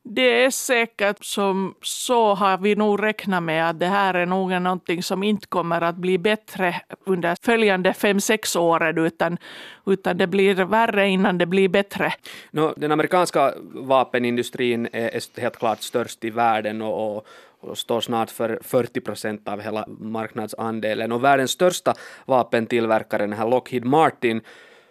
Det 0.08 0.44
är 0.44 0.50
säkert 0.50 1.24
som 1.24 1.74
så 1.82 2.34
har 2.34 2.58
vi 2.58 2.74
nog 2.74 3.02
räknat 3.02 3.42
med 3.42 3.70
att 3.70 3.80
det 3.80 3.86
här 3.86 4.14
är 4.14 4.26
nog 4.26 4.50
någonting 4.50 5.02
som 5.02 5.22
inte 5.22 5.46
kommer 5.46 5.80
att 5.80 5.96
bli 5.96 6.18
bättre 6.18 6.80
under 7.04 7.36
följande 7.42 7.92
fem, 7.92 8.20
sex 8.20 8.56
åren 8.56 8.98
utan, 8.98 9.38
utan 9.86 10.16
det 10.16 10.26
blir 10.26 10.54
värre 10.54 11.08
innan 11.08 11.38
det 11.38 11.46
blir 11.46 11.68
bättre. 11.68 12.12
No, 12.50 12.74
den 12.76 12.92
amerikanska 12.92 13.54
vapenindustrin 13.74 14.88
är 14.92 15.40
helt 15.40 15.58
klart 15.58 15.82
störst 15.82 16.24
i 16.24 16.30
världen 16.30 16.82
och, 16.82 17.16
och 17.16 17.26
och 17.60 17.78
står 17.78 18.00
snart 18.00 18.30
för 18.30 18.58
40 18.62 19.00
procent 19.00 19.48
av 19.48 19.60
hela 19.60 19.84
marknadsandelen. 19.88 21.12
Och 21.12 21.24
världens 21.24 21.50
största 21.50 21.94
vapentillverkare, 22.24 23.22
den 23.22 23.32
här 23.32 23.48
Lockheed 23.48 23.84
Martin, 23.84 24.40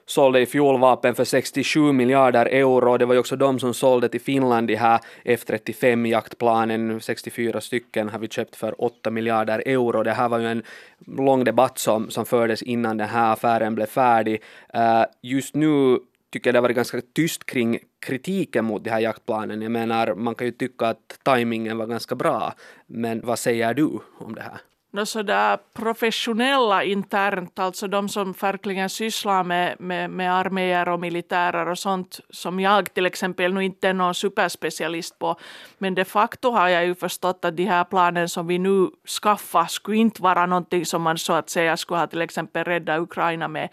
sålde 0.05 0.41
i 0.41 0.45
fjol 0.45 0.79
vapen 0.79 1.15
för 1.15 1.23
67 1.23 1.91
miljarder 1.91 2.45
euro. 2.45 2.97
Det 2.97 3.05
var 3.05 3.13
ju 3.13 3.19
också 3.19 3.35
de 3.35 3.59
som 3.59 3.73
sålde 3.73 4.09
till 4.09 4.21
Finland 4.21 4.67
de 4.67 4.75
här 4.75 4.99
F35 5.23 6.07
jaktplanen, 6.07 7.01
64 7.01 7.61
stycken 7.61 8.09
har 8.09 8.19
vi 8.19 8.27
köpt 8.27 8.55
för 8.55 8.81
8 8.81 9.09
miljarder 9.09 9.63
euro. 9.65 10.03
Det 10.03 10.11
här 10.11 10.29
var 10.29 10.39
ju 10.39 10.47
en 10.47 10.63
lång 11.07 11.43
debatt 11.43 11.77
som, 11.77 12.09
som 12.09 12.25
fördes 12.25 12.61
innan 12.61 12.97
den 12.97 13.09
här 13.09 13.33
affären 13.33 13.75
blev 13.75 13.85
färdig. 13.85 14.41
Uh, 14.75 15.05
just 15.21 15.55
nu 15.55 15.99
tycker 16.29 16.47
jag 16.47 16.53
det 16.55 16.57
har 16.57 16.61
varit 16.61 16.75
ganska 16.75 17.01
tyst 17.13 17.45
kring 17.45 17.79
kritiken 17.99 18.65
mot 18.65 18.83
de 18.83 18.89
här 18.89 18.99
jaktplanen. 18.99 19.61
Jag 19.61 19.71
menar, 19.71 20.13
man 20.15 20.35
kan 20.35 20.47
ju 20.47 20.51
tycka 20.51 20.87
att 20.87 21.19
tajmingen 21.23 21.77
var 21.77 21.87
ganska 21.87 22.15
bra, 22.15 22.53
men 22.87 23.21
vad 23.23 23.39
säger 23.39 23.73
du 23.73 23.99
om 24.17 24.35
det 24.35 24.41
här? 24.41 24.61
No, 24.95 25.05
sådär 25.05 25.57
professionella 25.73 26.83
internt, 26.83 27.59
alltså 27.59 27.87
de 27.87 28.09
som 28.09 28.31
verkligen 28.31 28.89
sysslar 28.89 29.43
med, 29.43 29.75
med, 29.79 30.09
med 30.09 30.33
arméer 30.33 30.89
och 30.89 30.99
militärer 30.99 31.69
och 31.69 31.79
sånt, 31.79 32.19
som 32.29 32.59
jag 32.59 32.93
till 32.93 33.05
exempel 33.05 33.53
nu 33.53 33.63
inte 33.63 33.89
är 33.89 33.93
någon 33.93 34.15
superspecialist 34.15 35.19
på. 35.19 35.35
Men 35.77 35.95
de 35.95 36.05
facto 36.05 36.51
har 36.51 36.67
jag 36.67 36.85
ju 36.85 36.95
förstått 36.95 37.45
att 37.45 37.57
de 37.57 37.65
här 37.65 37.83
planen 37.83 38.29
som 38.29 38.47
vi 38.47 38.57
nu 38.57 38.89
skaffar 39.21 39.65
skulle 39.65 39.97
inte 39.97 40.21
vara 40.21 40.45
någonting 40.45 40.85
som 40.85 41.01
man 41.01 41.17
så 41.17 41.33
att 41.33 41.49
säga 41.49 41.77
skulle 41.77 41.99
ha 41.99 42.07
till 42.07 42.21
exempel 42.21 42.63
rädda 42.63 42.99
Ukraina 42.99 43.47
med. 43.47 43.69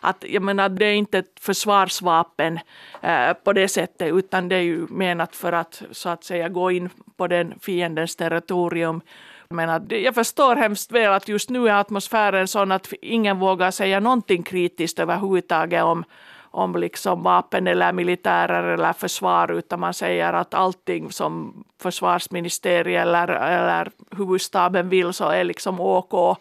Att, 0.00 0.24
jag 0.28 0.42
menar, 0.42 0.68
det 0.68 0.86
är 0.86 0.94
inte 0.94 1.18
ett 1.18 1.40
försvarsvapen 1.40 2.58
eh, 3.00 3.32
på 3.32 3.52
det 3.52 3.68
sättet, 3.68 4.12
utan 4.12 4.48
det 4.48 4.56
är 4.56 4.62
ju 4.62 4.86
menat 4.90 5.36
för 5.36 5.52
att 5.52 5.82
så 5.90 6.08
att 6.08 6.24
säga 6.24 6.48
gå 6.48 6.70
in 6.70 6.90
på 7.16 7.26
den 7.26 7.54
fiendens 7.60 8.16
territorium 8.16 9.00
men 9.52 9.70
att 9.70 9.92
jag 9.92 10.14
förstår 10.14 10.56
hemskt 10.56 10.92
väl 10.92 11.12
att 11.12 11.28
just 11.28 11.50
nu 11.50 11.68
är 11.68 11.74
atmosfären 11.74 12.48
sån 12.48 12.72
att 12.72 12.92
ingen 13.02 13.38
vågar 13.38 13.70
säga 13.70 14.00
någonting 14.00 14.42
kritiskt 14.42 14.98
överhuvudtaget 14.98 15.82
om, 15.82 16.04
om 16.50 16.76
liksom 16.76 17.22
vapen 17.22 17.66
eller 17.66 17.92
militärer 17.92 18.64
eller 18.64 18.92
försvar 18.92 19.52
utan 19.52 19.80
man 19.80 19.94
säger 19.94 20.32
att 20.32 20.54
allting 20.54 21.12
som 21.12 21.64
försvarsministeriet 21.82 23.02
eller, 23.02 23.28
eller 23.28 23.90
huvudstaben 24.16 24.88
vill 24.88 25.12
så 25.12 25.28
är 25.28 25.44
liksom 25.44 25.80
OK. 25.80 26.38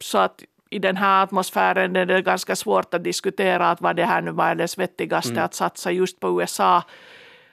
Så 0.00 0.18
att 0.18 0.42
i 0.70 0.78
den 0.78 0.96
här 0.96 1.22
atmosfären 1.22 1.96
är 1.96 2.06
det 2.06 2.22
ganska 2.22 2.56
svårt 2.56 2.94
att 2.94 3.04
diskutera 3.04 3.70
att 3.70 3.80
vad 3.80 3.96
det 3.96 4.04
här 4.04 4.20
nu 4.20 4.30
var 4.30 4.54
det 4.54 4.78
vettigaste 4.78 5.32
mm. 5.32 5.44
att 5.44 5.54
satsa 5.54 5.90
just 5.90 6.20
på 6.20 6.40
USA. 6.40 6.82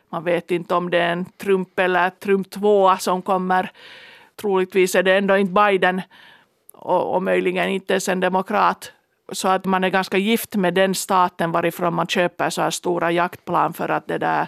Man 0.10 0.24
vet 0.24 0.52
inte 0.52 0.76
om 0.76 0.90
det 0.90 0.98
är 0.98 1.12
en 1.12 1.26
Trump 1.26 1.80
eller 1.80 2.10
Trump 2.10 2.50
2 2.50 2.98
som 2.98 3.22
kommer 3.22 3.72
troligtvis 4.42 4.96
är 4.96 5.04
det 5.04 5.18
ändå 5.18 5.38
inte 5.38 5.54
Biden 5.54 6.02
och, 6.74 7.16
och 7.16 7.24
möjligen 7.24 7.70
inte 7.70 7.94
ens 7.94 8.10
en 8.10 8.20
demokrat. 8.20 8.92
Så 9.32 9.48
att 9.48 9.66
man 9.66 9.84
är 9.84 9.90
ganska 9.90 10.18
gift 10.18 10.56
med 10.56 10.74
den 10.74 10.96
staten 10.96 11.52
varifrån 11.52 11.94
man 11.94 12.08
köper 12.08 12.50
så 12.50 12.62
här 12.62 12.70
stora 12.70 13.12
jaktplan 13.12 13.74
för 13.74 13.90
att 13.90 14.08
det 14.08 14.18
där 14.18 14.48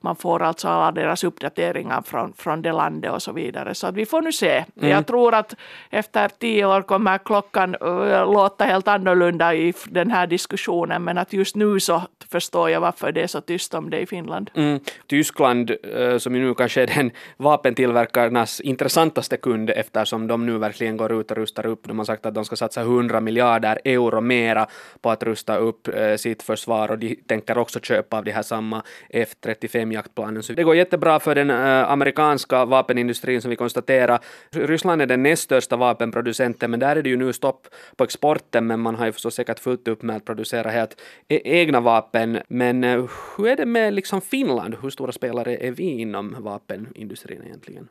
man 0.00 0.16
får 0.16 0.42
alltså 0.42 0.68
alla 0.68 0.92
deras 0.92 1.24
uppdateringar 1.24 2.02
från, 2.02 2.32
från 2.32 2.62
det 2.62 2.72
landet 2.72 3.12
och 3.12 3.22
så 3.22 3.32
vidare. 3.32 3.74
Så 3.74 3.86
att 3.86 3.94
vi 3.94 4.06
får 4.06 4.22
nu 4.22 4.32
se. 4.32 4.64
Mm. 4.76 4.90
Jag 4.90 5.06
tror 5.06 5.34
att 5.34 5.54
efter 5.90 6.28
tio 6.28 6.66
år 6.66 6.82
kommer 6.82 7.18
klockan 7.18 7.76
uh, 7.82 8.32
låta 8.32 8.64
helt 8.64 8.88
annorlunda 8.88 9.54
i 9.54 9.74
den 9.84 10.10
här 10.10 10.26
diskussionen 10.26 11.04
men 11.04 11.18
att 11.18 11.32
just 11.32 11.56
nu 11.56 11.80
så 11.80 12.02
förstår 12.30 12.70
jag 12.70 12.80
varför 12.80 13.12
det 13.12 13.22
är 13.22 13.26
så 13.26 13.40
tyst 13.40 13.74
om 13.74 13.90
det 13.90 14.00
i 14.00 14.06
Finland. 14.06 14.50
Mm. 14.54 14.80
Tyskland, 15.06 15.70
uh, 15.70 16.18
som 16.18 16.34
ju 16.34 16.40
nu 16.40 16.54
kanske 16.54 16.82
är 16.82 16.86
den 16.86 17.10
vapentillverkarnas 17.36 18.60
intressantaste 18.60 19.36
kund 19.36 19.70
eftersom 19.70 20.26
de 20.26 20.46
nu 20.46 20.58
verkligen 20.58 20.96
går 20.96 21.20
ut 21.20 21.30
och 21.30 21.36
rustar 21.36 21.66
upp. 21.66 21.88
De 21.88 21.98
har 21.98 22.04
sagt 22.04 22.26
att 22.26 22.34
de 22.34 22.44
ska 22.44 22.56
satsa 22.56 22.80
100 22.80 23.20
miljarder 23.20 23.78
euro 23.84 24.20
mera 24.20 24.66
på 25.00 25.10
att 25.10 25.22
rusta 25.22 25.56
upp 25.56 25.88
uh, 25.88 26.16
sitt 26.16 26.42
försvar 26.42 26.90
och 26.90 26.98
de 26.98 27.16
tänker 27.28 27.58
också 27.58 27.80
köpa 27.80 28.18
av 28.18 28.24
de 28.24 28.32
här 28.32 28.42
samma 28.42 28.82
F35 29.14 29.87
jaktplanen. 29.92 30.42
Så 30.42 30.52
det 30.52 30.64
går 30.64 30.76
jättebra 30.76 31.20
för 31.20 31.34
den 31.34 31.50
eh, 31.50 31.90
amerikanska 31.90 32.64
vapenindustrin 32.64 33.42
som 33.42 33.50
vi 33.50 33.56
konstaterar. 33.56 34.20
Ryssland 34.50 35.02
är 35.02 35.06
den 35.06 35.22
näst 35.22 35.42
största 35.42 35.76
vapenproducenten, 35.76 36.70
men 36.70 36.80
där 36.80 36.96
är 36.96 37.02
det 37.02 37.08
ju 37.08 37.16
nu 37.16 37.32
stopp 37.32 37.66
på 37.96 38.04
exporten, 38.04 38.66
men 38.66 38.80
man 38.80 38.94
har 38.94 39.06
ju 39.06 39.12
förstås 39.12 39.34
säkert 39.34 39.58
fullt 39.58 39.88
upp 39.88 40.02
med 40.02 40.16
att 40.16 40.24
producera 40.24 40.70
helt 40.70 41.00
e-, 41.28 41.40
egna 41.44 41.80
vapen. 41.80 42.38
Men 42.48 42.84
eh, 42.84 43.04
hur 43.36 43.48
är 43.48 43.56
det 43.56 43.66
med 43.66 43.94
liksom 43.94 44.20
Finland? 44.20 44.76
Hur 44.82 44.90
stora 44.90 45.12
spelare 45.12 45.56
är 45.56 45.70
vi 45.70 46.00
inom 46.00 46.36
vapenindustrin 46.38 47.42
egentligen? 47.44 47.88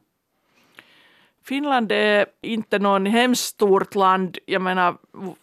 Finland 1.48 1.92
är 1.92 2.26
inte 2.42 2.80
någon 2.80 3.06
hemskt 3.06 3.44
stort 3.44 3.96
land. 3.96 4.38
Jag 4.46 4.62
menar, 4.62 4.96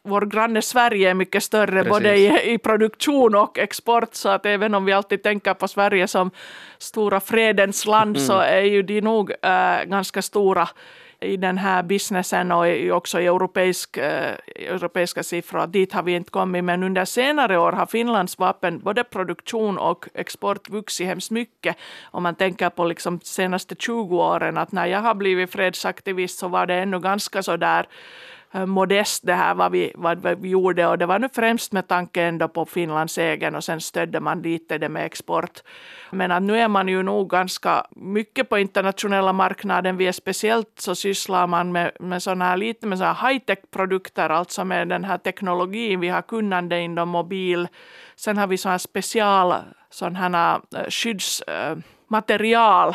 vår 0.03 0.21
granne 0.21 0.63
Sverige 0.63 1.11
är 1.11 1.15
mycket 1.15 1.43
större 1.43 1.73
Precis. 1.73 1.91
både 1.91 2.17
i, 2.17 2.53
i, 2.53 2.59
produktion 2.59 3.35
och 3.35 3.59
export, 3.59 4.15
så 4.15 4.29
att 4.29 4.47
även 4.47 4.75
om 4.75 4.85
vi 4.85 4.93
alltid 4.93 5.23
tänker 5.23 5.55
på 5.55 5.69
Sverige 5.69 6.09
som 6.09 6.31
stora 6.79 7.21
fredens 7.21 7.87
land 7.87 8.17
mm. 8.17 8.27
så 8.27 8.39
är 8.39 8.61
ju 8.63 8.83
de 8.83 9.01
nog 9.01 9.31
äh, 9.31 9.85
ganska 9.85 10.23
stora 10.23 10.69
i 11.25 11.37
den 11.37 11.59
här 11.59 11.83
businessen 11.83 12.53
och 12.53 12.67
också 12.97 13.21
i 13.21 13.27
europeisk, 13.27 13.97
eh, 13.97 14.35
europeiska 14.57 15.23
siffror. 15.23 15.67
Dit 15.67 15.93
har 15.93 16.03
vi 16.03 16.13
inte 16.13 16.31
kommit, 16.31 16.65
men 16.65 16.83
under 16.83 17.05
senare 17.05 17.59
år 17.59 17.73
har 17.73 17.87
Finlands 17.87 18.39
vapen, 18.39 18.79
både 18.79 19.05
produktion 19.05 19.79
och 19.79 20.09
export, 20.15 20.69
vuxit 20.69 21.07
hemskt 21.07 21.31
mycket. 21.31 21.77
Om 22.11 22.23
man 22.23 22.35
tänker 22.35 22.71
på 22.71 22.85
liksom 22.85 23.21
senaste 23.21 23.75
20 23.79 24.17
åren, 24.17 24.59
att 24.59 24.73
när 24.73 24.87
jag 24.87 25.01
har 25.01 25.15
blivit 25.15 25.53
fredsaktivist 25.53 26.39
så 26.39 26.49
var 26.49 26.67
det 26.67 26.75
ännu 26.75 27.01
ganska 27.01 27.43
så 27.43 27.57
där 27.57 27.87
Eh, 28.55 28.67
modest 28.67 29.27
det 29.27 29.35
här 29.35 29.55
vad 29.55 29.73
vi, 29.73 29.93
vad 29.95 30.41
vi 30.41 30.49
gjorde 30.49 30.87
och 30.87 30.99
det 30.99 31.07
var 31.07 31.19
nu 31.19 31.29
främst 31.29 31.73
med 31.73 31.89
tanke 31.89 32.23
ändå 32.23 32.49
på 32.49 32.67
Finlands 32.67 33.19
egen 33.19 33.55
och 33.55 33.65
sen 33.65 33.81
stödde 33.81 34.21
man 34.21 34.43
lite 34.43 34.79
det 34.79 34.89
med 34.89 35.07
export. 35.07 35.63
Men 36.11 36.31
att 36.31 36.43
nu 36.43 36.59
är 36.59 36.69
man 36.69 36.89
ju 36.89 37.03
nog 37.03 37.31
ganska 37.31 37.87
mycket 37.97 38.49
på 38.49 38.59
internationella 38.59 39.33
marknaden. 39.33 39.97
Vi 39.97 40.07
är 40.07 40.13
speciellt 40.13 40.81
så 40.81 40.95
sysslar 40.95 41.47
man 41.47 41.73
med, 41.73 41.93
med 42.01 42.23
sådana 42.23 42.45
här 42.45 42.57
lite 42.57 42.87
med 42.87 42.99
sådana 42.99 43.15
high-tech-produkter, 43.15 44.31
alltså 44.31 44.65
med 44.65 44.89
den 44.89 45.05
här 45.05 45.19
teknologin. 45.19 46.01
Vi 46.01 46.09
har 46.09 46.23
kunnande 46.23 46.81
inom 46.81 47.09
mobil. 47.09 47.69
Sen 48.17 48.39
har 48.39 48.47
vi 48.47 48.59
sådana 48.59 48.79
special 48.79 49.55
sådana 49.91 50.19
här 50.19 50.61
eh, 50.77 50.89
skyddsmaterial 50.89 52.89
eh, 52.89 52.95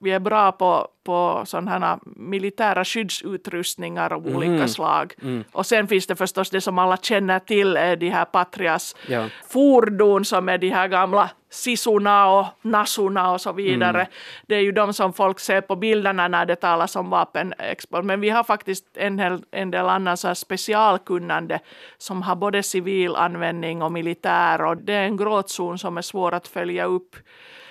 vi 0.00 0.10
är 0.10 0.20
bra 0.20 0.52
på, 0.52 0.88
på 1.04 1.42
sådana 1.46 1.98
militära 2.04 2.84
skyddsutrustningar 2.84 4.12
av 4.12 4.26
olika 4.26 4.52
mm. 4.52 4.68
slag. 4.68 5.14
Mm. 5.22 5.44
Och 5.52 5.66
sen 5.66 5.88
finns 5.88 6.06
det 6.06 6.16
förstås 6.16 6.50
det 6.50 6.60
som 6.60 6.78
alla 6.78 6.96
känner 6.96 7.38
till, 7.38 7.76
är 7.76 7.96
de 7.96 8.10
här 8.10 8.24
Patrias 8.24 8.96
ja. 9.08 9.26
fordon 9.46 10.24
som 10.24 10.48
är 10.48 10.58
de 10.58 10.70
här 10.70 10.88
gamla 10.88 11.30
Sisuna 11.50 12.30
och 12.30 12.46
Nasuna 12.62 13.32
och 13.32 13.40
så 13.40 13.52
vidare. 13.52 14.00
Mm. 14.00 14.12
Det 14.46 14.54
är 14.54 14.60
ju 14.60 14.72
de 14.72 14.92
som 14.92 15.12
folk 15.12 15.40
ser 15.40 15.60
på 15.60 15.76
bilderna 15.76 16.28
när 16.28 16.46
det 16.46 16.56
talas 16.56 16.96
om 16.96 17.10
vapenexport. 17.10 18.04
Men 18.04 18.20
vi 18.20 18.30
har 18.30 18.44
faktiskt 18.44 18.84
en 18.94 19.16
del, 19.16 19.42
en 19.50 19.70
del 19.70 19.88
annan 19.88 20.16
så 20.16 20.34
specialkunnande 20.34 21.60
som 21.98 22.22
har 22.22 22.36
både 22.36 22.62
civil 22.62 23.16
användning 23.16 23.82
och 23.82 23.92
militär 23.92 24.64
och 24.64 24.76
det 24.76 24.92
är 24.92 25.04
en 25.04 25.16
gråtzon 25.16 25.78
som 25.78 25.98
är 25.98 26.02
svår 26.02 26.34
att 26.34 26.48
följa 26.48 26.84
upp. 26.84 27.16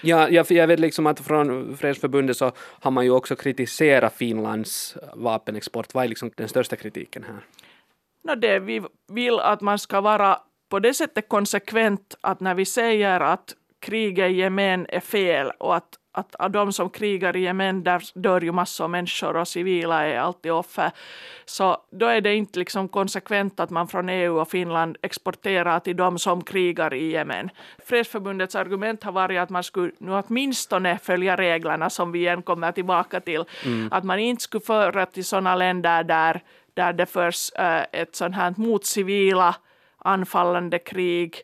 Ja, 0.02 0.30
jag, 0.30 0.52
jag 0.52 0.68
vet 0.68 0.80
liksom 0.80 1.08
att 1.08 1.20
från 1.20 1.78
Fredsförbundet 1.78 2.38
så 2.38 2.52
har 2.58 2.92
man 2.92 3.06
ju 3.06 3.12
också 3.12 3.36
kritiserat 3.36 4.14
Finlands 4.14 4.98
vapenexport. 5.14 5.94
Vad 5.94 6.04
är 6.04 6.08
liksom 6.08 6.32
den 6.38 6.50
största 6.50 6.76
kritiken 6.76 7.24
här? 7.24 7.40
No, 8.24 8.36
det 8.36 8.60
vi 8.60 8.82
vill 9.08 9.40
att 9.40 9.62
man 9.62 9.80
ska 9.80 10.02
vara 10.02 10.40
på 10.70 10.80
det 10.80 10.94
sättet 10.94 11.30
konsekvent 11.30 12.16
att 12.22 12.40
när 12.40 12.56
vi 12.56 12.66
säger 12.66 13.20
att 13.20 13.56
kriget 13.80 14.32
i 14.32 14.34
Jemen 14.34 14.86
är 14.90 15.00
fel 15.00 15.52
och 15.60 15.76
att 15.76 15.98
att 16.18 16.36
av 16.36 16.52
de 16.52 16.74
som 16.74 16.90
krigar 16.90 17.36
i 17.36 17.40
Jemen, 17.40 17.84
där 17.84 18.04
dör 18.14 18.42
ju 18.42 18.52
massor 18.52 18.84
av 18.84 18.90
människor 18.90 19.36
och 19.36 19.48
civila 19.48 20.06
är 20.06 20.20
alltid 20.20 20.52
offer. 20.52 20.92
Så 21.46 21.78
då 21.92 22.06
är 22.06 22.22
det 22.22 22.36
inte 22.36 22.60
liksom 22.60 22.88
konsekvent 22.88 23.60
att 23.60 23.70
man 23.70 23.88
från 23.88 24.10
EU 24.10 24.40
och 24.40 24.50
Finland 24.50 24.98
exporterar 25.02 25.80
till 25.80 25.96
de 25.96 26.20
som 26.20 26.44
krigar 26.44 26.94
i 26.94 27.12
Jemen. 27.12 27.50
Fredsförbundets 27.86 28.56
argument 28.56 29.04
har 29.04 29.12
varit 29.12 29.40
att 29.40 29.50
man 29.50 29.64
skulle 29.64 29.92
nu 29.98 30.12
åtminstone 30.12 30.98
följa 30.98 31.36
reglerna 31.36 31.90
som 31.90 32.12
vi 32.12 32.20
igen 32.20 32.42
kommer 32.42 32.72
tillbaka 32.72 33.20
till. 33.20 33.44
Mm. 33.66 33.90
Att 33.92 34.04
man 34.04 34.20
inte 34.20 34.44
skulle 34.44 34.66
föra 34.66 35.06
till 35.06 35.26
sådana 35.26 35.56
länder 35.56 36.04
där, 36.04 36.42
där 36.74 36.94
det 36.94 37.06
förs 37.06 37.52
äh, 37.56 37.84
ett 37.92 38.16
sådant 38.16 38.36
här 38.36 38.54
mot 38.58 38.86
civila 38.86 39.56
anfallande 39.98 40.80
krig 40.80 41.44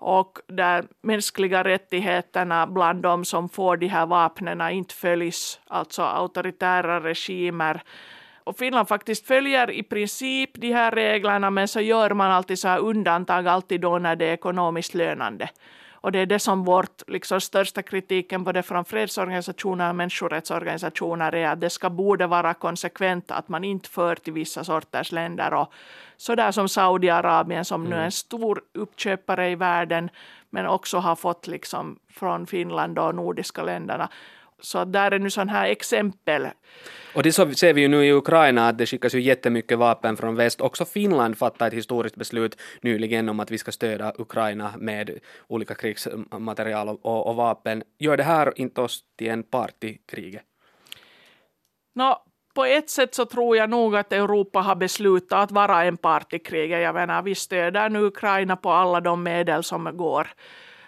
och 0.00 0.38
där 0.46 0.84
mänskliga 1.02 1.64
rättigheterna 1.64 2.66
bland 2.66 3.02
de 3.02 3.24
som 3.24 3.48
får 3.48 3.76
de 3.76 3.86
här 3.86 4.06
vapnen 4.06 4.70
inte 4.70 4.94
följs, 4.94 5.60
alltså 5.66 6.02
auktoritära 6.02 7.00
regimer. 7.00 7.82
Och 8.44 8.58
Finland 8.58 8.88
faktiskt 8.88 9.26
följer 9.26 9.70
i 9.70 9.82
princip 9.82 10.50
de 10.54 10.72
här 10.72 10.90
reglerna 10.90 11.50
men 11.50 11.68
så 11.68 11.80
gör 11.80 12.10
man 12.10 12.30
alltid 12.30 12.58
så 12.58 12.68
här 12.68 12.78
undantag 12.78 13.46
alltid 13.48 13.80
då 13.80 13.98
när 13.98 14.16
det 14.16 14.26
är 14.26 14.32
ekonomiskt 14.32 14.94
lönande. 14.94 15.48
Och 16.00 16.12
det 16.12 16.18
är 16.18 16.26
det 16.26 16.38
som 16.38 16.64
vårt 16.64 17.08
liksom, 17.08 17.40
största 17.40 17.82
kritiken 17.82 18.44
både 18.44 18.62
från 18.62 18.84
fredsorganisationer 18.84 19.88
och 19.88 19.96
människorättsorganisationer 19.96 21.34
är 21.34 21.48
att 21.48 21.60
det 21.60 21.70
ska 21.70 21.90
borde 21.90 22.26
vara 22.26 22.54
konsekvent 22.54 23.30
att 23.30 23.48
man 23.48 23.64
inte 23.64 23.88
för 23.88 24.14
till 24.14 24.32
vissa 24.32 24.64
sorters 24.64 25.12
länder 25.12 25.54
och 25.54 25.72
sådär 26.16 26.52
som 26.52 26.68
Saudiarabien 26.68 27.64
som 27.64 27.80
mm. 27.80 27.90
nu 27.90 27.96
är 27.96 28.04
en 28.04 28.12
stor 28.12 28.62
uppköpare 28.74 29.50
i 29.50 29.54
världen 29.54 30.10
men 30.50 30.66
också 30.66 30.98
har 30.98 31.16
fått 31.16 31.46
liksom 31.46 31.98
från 32.08 32.46
Finland 32.46 32.98
och 32.98 33.14
nordiska 33.14 33.62
länderna. 33.62 34.08
Så 34.60 34.84
där 34.84 35.10
är 35.10 35.18
nu 35.18 35.30
sådana 35.30 35.52
här 35.52 35.68
exempel. 35.68 36.48
Och 37.14 37.22
det 37.22 37.32
så 37.32 37.54
ser 37.54 37.72
vi 37.72 37.80
ju 37.80 37.88
nu 37.88 38.04
i 38.04 38.12
Ukraina 38.12 38.68
att 38.68 38.78
det 38.78 38.86
skickas 38.86 39.14
ju 39.14 39.20
jättemycket 39.20 39.78
vapen 39.78 40.16
från 40.16 40.36
väst. 40.36 40.60
Också 40.60 40.84
Finland 40.84 41.38
fattade 41.38 41.68
ett 41.68 41.74
historiskt 41.74 42.16
beslut 42.16 42.60
nyligen 42.82 43.28
om 43.28 43.40
att 43.40 43.50
vi 43.50 43.58
ska 43.58 43.72
stödja 43.72 44.12
Ukraina 44.18 44.72
med 44.78 45.18
olika 45.48 45.74
krigsmaterial 45.74 46.88
och, 46.88 47.26
och, 47.26 47.36
vapen. 47.36 47.82
Gör 47.98 48.16
det 48.16 48.22
här 48.22 48.52
inte 48.56 48.80
oss 48.80 49.00
till 49.18 49.30
en 49.30 49.42
part 49.42 49.84
i 49.84 49.98
kriget? 50.08 50.42
No, 51.94 52.16
på 52.54 52.64
ett 52.64 52.90
sätt 52.90 53.14
så 53.14 53.24
tror 53.24 53.56
jag 53.56 53.70
nog 53.70 53.96
att 53.96 54.12
Europa 54.12 54.60
har 54.60 54.74
beslutat 54.74 55.42
att 55.42 55.50
vara 55.50 55.84
en 55.84 55.96
part 55.96 56.32
i 56.32 56.38
kriget. 56.38 56.82
Jag 56.82 56.94
menar, 56.94 57.22
vi 57.22 57.34
stöder 57.34 57.88
nu 57.88 58.02
Ukraina 58.02 58.56
på 58.56 58.70
alla 58.70 59.00
de 59.00 59.22
medel 59.22 59.62
som 59.62 59.96
går. 59.96 60.28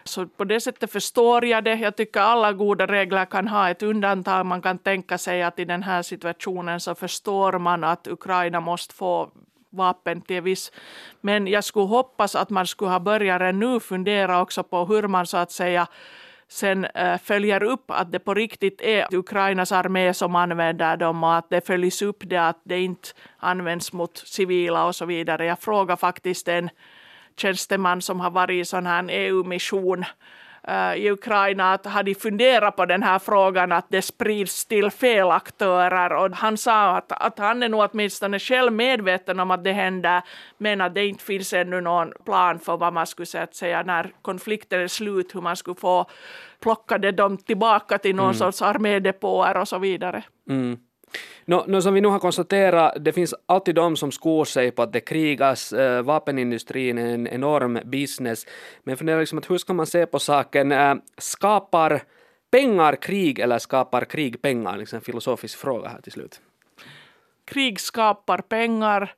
Så 0.05 0.27
på 0.27 0.45
det 0.45 0.61
sättet 0.61 0.93
förstår 0.93 1.45
jag 1.45 1.65
det. 1.65 1.75
Jag 1.75 1.97
tycker 1.97 2.21
alla 2.21 2.53
goda 2.53 2.87
regler 2.87 3.25
kan 3.25 3.49
ha 3.49 3.71
ett 3.71 3.83
undantag. 3.83 4.47
Man 4.47 4.63
kan 4.63 4.79
tänka 4.79 5.19
sig 5.19 5.43
att 5.43 5.59
i 5.59 5.65
den 5.65 5.83
här 5.83 6.03
situationen 6.03 6.81
så 6.81 6.95
förstår 6.95 7.59
man 7.59 7.85
att 7.85 8.07
Ukraina 8.07 8.61
måste 8.61 8.95
få 8.95 9.31
vapen 9.71 10.21
till 10.21 10.43
viss. 10.43 10.73
Men 11.21 11.47
jag 11.47 11.65
skulle 11.65 11.87
hoppas 11.87 12.35
att 12.35 12.51
man 12.51 12.67
skulle 12.67 12.91
ha 12.91 13.01
börjat 13.01 13.55
nu 13.55 13.81
fundera 13.81 14.41
också 14.43 14.63
på 14.63 14.85
hur 14.85 15.03
man 15.03 15.27
så 15.27 15.37
att 15.37 15.53
säga 15.53 15.87
sen 16.49 16.85
eh, 16.85 17.19
följer 17.19 17.63
upp 17.63 17.91
att 17.91 18.13
det 18.13 18.19
på 18.19 18.35
riktigt 18.35 18.81
är 18.81 19.15
Ukrainas 19.15 19.73
armé 19.73 20.15
som 20.15 20.37
använder 20.37 20.97
dem 20.97 21.25
och 21.25 21.35
att 21.35 21.51
det 21.51 21.67
följs 21.67 22.03
upp 22.03 22.23
det 22.27 22.37
att 22.37 22.61
det 22.65 22.81
inte 22.81 23.09
används 23.39 23.93
mot 23.93 24.17
civila 24.19 24.87
och 24.87 24.97
så 24.97 25.05
vidare. 25.05 25.47
Jag 25.47 25.59
frågar 25.59 25.97
faktiskt 25.97 26.49
en 26.49 26.71
tjänsteman 27.37 28.03
som 28.03 28.21
har 28.21 28.31
varit 28.31 28.63
i 28.63 28.65
sån 28.65 28.87
här 28.87 29.07
EU-mission 29.11 30.05
uh, 30.69 30.97
i 30.97 31.11
Ukraina 31.11 31.73
att 31.73 31.87
hade 31.87 32.15
funderat 32.15 32.77
på 32.77 32.87
den 32.87 33.03
här 33.03 33.19
frågan 33.19 33.73
att 33.73 33.87
det 33.89 34.03
sprids 34.03 34.65
till 34.65 34.91
fel 34.91 35.31
aktörer 35.31 36.13
och 36.13 36.37
han 36.37 36.57
sa 36.57 36.97
att, 36.97 37.13
att 37.13 37.39
han 37.39 37.63
är 37.63 37.69
nog 37.69 37.89
åtminstone 37.93 38.39
själv 38.39 38.73
medveten 38.73 39.41
om 39.41 39.51
att 39.51 39.65
det 39.65 39.73
händer 39.73 40.23
men 40.59 40.81
att 40.81 40.95
det 40.95 41.07
inte 41.07 41.25
finns 41.25 41.53
ännu 41.53 41.81
någon 41.81 42.13
plan 42.25 42.59
för 42.59 42.77
vad 42.77 42.93
man 42.93 43.07
skulle 43.07 43.47
säga 43.53 43.83
när 43.83 44.13
konflikten 44.23 44.81
är 44.81 44.89
slut 44.89 45.35
hur 45.35 45.41
man 45.41 45.57
skulle 45.57 45.81
få 45.81 46.07
plockade 46.61 47.13
dem 47.13 47.37
tillbaka 47.37 47.99
till 47.99 48.17
någon 48.17 48.25
mm. 48.25 48.35
sorts 48.35 48.63
armédepåer 48.63 49.57
och 49.57 49.69
så 49.69 49.79
vidare. 49.79 50.25
Mm. 50.49 50.79
No, 51.45 51.65
no, 51.67 51.83
som 51.83 51.95
vi 51.95 52.01
nu 52.01 52.09
har 52.09 52.19
konstaterat, 52.19 53.05
det 53.05 53.13
finns 53.13 53.35
alltid 53.47 53.75
de 53.75 53.97
som 53.97 54.13
skor 54.13 54.45
sig 54.45 54.71
på 54.71 54.83
att 54.83 54.93
det 54.93 55.01
krigas, 55.01 55.73
äh, 55.73 56.03
vapenindustrin 56.03 56.99
är 56.99 57.15
en 57.15 57.27
enorm 57.27 57.79
business, 57.85 58.47
men 58.83 58.93
jag 58.93 58.99
funderar 58.99 59.21
liksom 59.21 59.39
att 59.39 59.51
hur 59.51 59.59
ska 59.59 59.73
man 59.73 59.87
se 59.87 60.07
på 60.07 60.19
saken, 60.19 60.73
äh, 60.73 60.95
skapar 61.19 62.03
pengar 62.51 62.97
krig 62.97 63.39
eller 63.39 63.59
skapar 63.59 64.05
krig 64.05 64.43
pengar? 64.43 64.77
Liksom 64.77 64.97
en 64.97 65.03
filosofisk 65.03 65.59
fråga 65.59 65.89
här 65.89 66.01
till 66.01 66.13
slut. 66.13 66.41
Krig 67.45 67.81
skapar 67.81 68.39
pengar, 68.39 69.15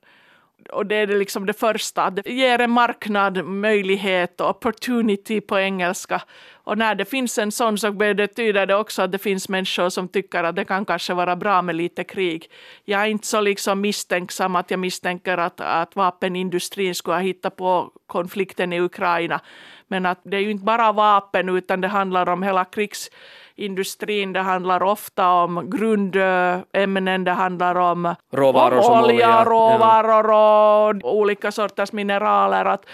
och 0.69 0.87
det 0.87 0.95
är 0.95 1.07
det 1.07 1.17
liksom 1.17 1.47
det 1.47 1.53
första. 1.53 2.11
Det 2.11 2.31
ger 2.31 2.59
en 2.59 2.71
marknad 2.71 3.45
möjlighet, 3.45 4.41
opportunity 4.41 5.41
på 5.41 5.59
engelska. 5.59 6.23
Och 6.65 6.79
när 6.79 6.95
det 6.95 7.05
finns 7.05 7.39
en 7.39 7.53
sån 7.53 7.79
så 7.79 7.93
betyder 7.93 8.67
det 8.67 8.75
också 8.75 9.03
att 9.03 9.13
det 9.13 9.19
finns 9.19 9.49
människor 9.49 9.89
som 9.89 10.09
tycker 10.09 10.45
att 10.45 10.57
det 10.57 10.65
kan 10.65 10.85
kanske 10.85 11.15
vara 11.15 11.37
bra 11.37 11.63
med 11.63 11.75
lite 11.75 12.05
krig. 12.05 12.51
Jag 12.85 13.03
är 13.03 13.07
inte 13.07 13.27
så 13.27 13.41
liksom 13.41 13.81
misstänksam 13.81 14.57
att 14.57 14.71
jag 14.71 14.81
misstänker 14.81 15.39
att, 15.39 15.61
att 15.61 15.97
vapenindustrin 15.97 16.95
skulle 16.95 17.15
ha 17.15 17.23
hittat 17.23 17.57
på 17.57 17.91
konflikten 18.07 18.73
i 18.73 18.81
Ukraina. 18.81 19.41
Men 19.89 20.07
att 20.07 20.21
det 20.23 20.37
är 20.37 20.41
ju 20.41 20.51
inte 20.51 20.65
bara 20.65 20.93
vapen 20.93 21.49
utan 21.49 21.81
det 21.81 21.89
handlar 21.89 22.29
om 22.29 22.43
hela 22.43 22.65
krigs 22.65 23.11
industrin. 23.57 24.33
Det 24.33 24.41
handlar 24.41 24.83
ofta 24.83 25.31
om 25.33 25.71
grundämnen, 25.71 27.25
det 27.25 27.31
handlar 27.31 27.75
om 27.75 28.15
råvaror 28.33 28.79
olja, 28.79 29.05
olja, 29.05 29.45
råvaror 29.45 31.05
och 31.05 31.17
olika 31.17 31.53
sorters 31.53 31.93
mineraler. 31.93 32.65
Att 32.65 32.87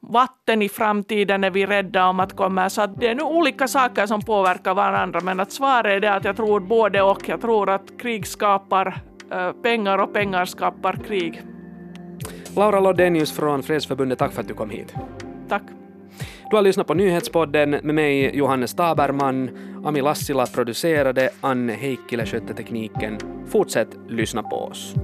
vatten 0.00 0.62
i 0.62 0.68
framtiden 0.68 1.44
är 1.44 1.50
vi 1.50 1.66
rädda 1.66 2.06
om 2.06 2.20
att 2.20 2.36
komma. 2.36 2.70
Så 2.70 2.82
att 2.82 3.00
det 3.00 3.08
är 3.08 3.14
nu 3.14 3.22
olika 3.22 3.68
saker 3.68 4.06
som 4.06 4.22
påverkar 4.22 4.74
varandra. 4.74 5.20
Men 5.20 5.40
att 5.40 5.52
svaret 5.52 5.96
är 5.96 6.00
det 6.00 6.14
att 6.14 6.24
jag 6.24 6.36
tror 6.36 6.60
både 6.60 7.02
och. 7.02 7.28
Jag 7.28 7.40
tror 7.40 7.70
att 7.70 7.98
krig 7.98 8.26
skapar 8.26 9.00
äh, 9.32 9.52
pengar 9.52 9.98
och 9.98 10.12
pengar 10.12 10.44
skapar 10.44 10.92
krig. 11.06 11.42
Laura 12.56 12.80
Lodenius 12.80 13.32
från 13.32 13.62
Fredsförbundet, 13.62 14.18
tack 14.18 14.32
för 14.32 14.40
att 14.40 14.48
du 14.48 14.54
kom 14.54 14.70
hit. 14.70 14.94
Tack. 15.48 15.62
Du 16.50 16.56
har 16.56 16.62
lyssnat 16.62 16.86
på 16.86 16.94
Nyhetspodden 16.94 17.70
med 17.70 17.94
mig 17.94 18.36
Johannes 18.36 18.74
Taberman. 18.74 19.50
Ami 19.84 20.00
Lassila 20.00 20.46
producerade, 20.46 21.30
Anne 21.40 21.72
Heikkilä 21.72 22.26
skötte 22.26 22.54
tekniken. 22.54 23.18
Fortsätt 23.46 23.88
lyssna 24.08 24.42
på 24.42 24.56
oss. 24.56 24.94